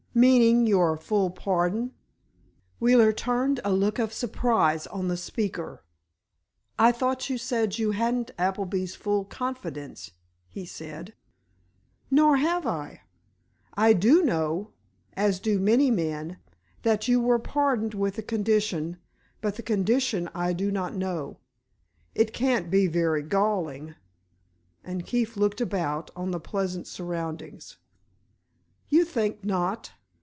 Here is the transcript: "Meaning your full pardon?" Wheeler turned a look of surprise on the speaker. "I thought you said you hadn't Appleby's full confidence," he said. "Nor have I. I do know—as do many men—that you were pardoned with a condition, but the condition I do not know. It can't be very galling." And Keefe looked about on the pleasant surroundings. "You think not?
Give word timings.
"Meaning 0.13 0.67
your 0.67 0.97
full 0.97 1.29
pardon?" 1.29 1.93
Wheeler 2.81 3.13
turned 3.13 3.61
a 3.63 3.71
look 3.71 3.97
of 3.97 4.11
surprise 4.11 4.85
on 4.87 5.07
the 5.07 5.15
speaker. 5.15 5.85
"I 6.77 6.91
thought 6.91 7.29
you 7.29 7.37
said 7.37 7.77
you 7.79 7.91
hadn't 7.91 8.31
Appleby's 8.37 8.93
full 8.93 9.23
confidence," 9.23 10.11
he 10.49 10.65
said. 10.65 11.13
"Nor 12.11 12.35
have 12.35 12.67
I. 12.67 13.03
I 13.75 13.93
do 13.93 14.21
know—as 14.21 15.39
do 15.39 15.59
many 15.59 15.89
men—that 15.89 17.07
you 17.07 17.21
were 17.21 17.39
pardoned 17.39 17.93
with 17.93 18.17
a 18.17 18.21
condition, 18.21 18.97
but 19.39 19.55
the 19.55 19.63
condition 19.63 20.29
I 20.35 20.51
do 20.51 20.71
not 20.71 20.93
know. 20.93 21.37
It 22.13 22.33
can't 22.33 22.69
be 22.69 22.85
very 22.87 23.21
galling." 23.23 23.95
And 24.83 25.05
Keefe 25.05 25.37
looked 25.37 25.61
about 25.61 26.11
on 26.17 26.31
the 26.31 26.39
pleasant 26.41 26.85
surroundings. 26.85 27.77
"You 28.89 29.05
think 29.05 29.45
not? 29.45 29.93